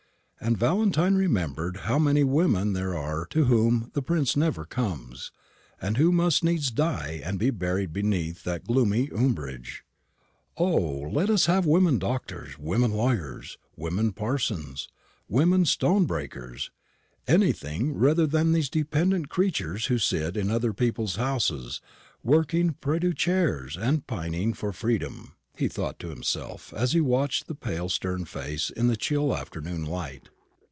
And 0.43 0.57
Valentine 0.57 1.13
remembered 1.13 1.81
how 1.81 1.99
many 1.99 2.23
women 2.23 2.73
there 2.73 2.97
are 2.97 3.27
to 3.27 3.45
whom 3.45 3.91
the 3.93 4.01
prince 4.01 4.35
never 4.35 4.65
comes, 4.65 5.31
and 5.79 5.97
who 5.97 6.11
must 6.11 6.43
needs 6.43 6.71
die 6.71 7.21
and 7.23 7.37
be 7.37 7.51
buried 7.51 7.93
beneath 7.93 8.43
that 8.43 8.65
gloomy 8.65 9.11
umbrage. 9.15 9.83
"O! 10.57 10.73
let 11.11 11.29
us 11.29 11.45
have 11.45 11.67
women 11.67 11.99
doctors, 11.99 12.57
women 12.57 12.89
lawyers, 12.91 13.59
women 13.75 14.13
parsons, 14.13 14.87
women 15.29 15.63
stone 15.63 16.05
breakers 16.07 16.71
anything 17.27 17.93
rather 17.93 18.25
than 18.25 18.51
these 18.51 18.67
dependent 18.67 19.29
creatures 19.29 19.85
who 19.85 19.99
sit 19.99 20.35
in 20.35 20.49
other 20.49 20.73
people's 20.73 21.17
houses 21.17 21.81
working 22.23 22.73
prie 22.81 22.97
dieu 22.97 23.13
chairs 23.13 23.77
and 23.77 24.07
pining 24.07 24.53
for 24.55 24.73
freedom," 24.73 25.35
he 25.53 25.67
thought 25.67 25.99
to 25.99 26.07
himself, 26.09 26.73
as 26.73 26.93
he 26.93 27.01
watched 27.01 27.45
the 27.45 27.53
pale 27.53 27.87
stern 27.89 28.25
face 28.25 28.71
in 28.71 28.87
the 28.87 28.97
chill 28.97 29.35
afternoon 29.35 29.85
light. 29.85 30.29